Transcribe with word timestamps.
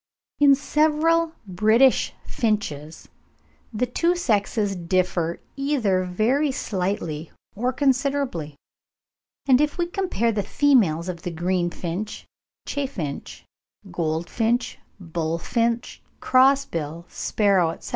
In 0.39 0.49
the 0.49 0.55
several 0.55 1.33
British 1.45 2.11
finches, 2.25 3.07
the 3.71 3.85
two 3.85 4.15
sexes 4.15 4.75
differ 4.75 5.39
either 5.55 6.05
very 6.05 6.51
slightly 6.51 7.31
or 7.55 7.71
considerably; 7.71 8.55
and 9.47 9.61
if 9.61 9.77
we 9.77 9.85
compare 9.85 10.31
the 10.31 10.41
females 10.41 11.07
of 11.07 11.21
the 11.21 11.29
greenfinch, 11.29 12.25
chaffinch, 12.65 13.45
goldfinch, 13.91 14.79
bullfinch, 14.99 16.01
crossbill, 16.19 17.05
sparrow, 17.07 17.69
etc. 17.69 17.89